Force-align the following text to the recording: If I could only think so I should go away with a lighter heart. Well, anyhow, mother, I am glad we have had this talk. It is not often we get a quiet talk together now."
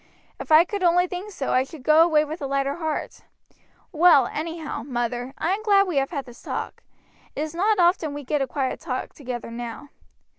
If 0.39 0.51
I 0.51 0.65
could 0.65 0.81
only 0.81 1.05
think 1.05 1.31
so 1.31 1.51
I 1.53 1.63
should 1.63 1.83
go 1.83 2.01
away 2.01 2.25
with 2.25 2.41
a 2.41 2.47
lighter 2.47 2.73
heart. 2.77 3.21
Well, 3.91 4.25
anyhow, 4.25 4.81
mother, 4.81 5.31
I 5.37 5.51
am 5.53 5.61
glad 5.61 5.85
we 5.85 5.97
have 5.97 6.09
had 6.09 6.25
this 6.25 6.41
talk. 6.41 6.81
It 7.35 7.41
is 7.41 7.53
not 7.53 7.77
often 7.77 8.11
we 8.15 8.23
get 8.23 8.41
a 8.41 8.47
quiet 8.47 8.79
talk 8.79 9.13
together 9.13 9.51
now." 9.51 9.89